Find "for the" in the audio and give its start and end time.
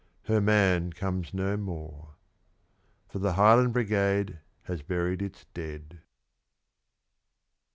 3.07-3.33